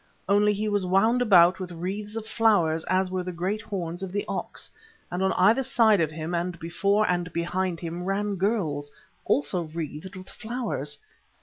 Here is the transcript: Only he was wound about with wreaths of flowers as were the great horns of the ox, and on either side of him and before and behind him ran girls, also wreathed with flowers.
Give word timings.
Only 0.27 0.51
he 0.51 0.67
was 0.67 0.83
wound 0.83 1.21
about 1.21 1.59
with 1.59 1.71
wreaths 1.71 2.15
of 2.15 2.25
flowers 2.25 2.83
as 2.85 3.11
were 3.11 3.21
the 3.21 3.31
great 3.31 3.61
horns 3.61 4.01
of 4.01 4.11
the 4.11 4.25
ox, 4.27 4.67
and 5.11 5.21
on 5.21 5.31
either 5.33 5.61
side 5.61 6.01
of 6.01 6.09
him 6.09 6.33
and 6.33 6.57
before 6.57 7.07
and 7.07 7.31
behind 7.31 7.79
him 7.79 8.03
ran 8.03 8.33
girls, 8.35 8.91
also 9.25 9.61
wreathed 9.61 10.15
with 10.15 10.27
flowers. 10.27 10.97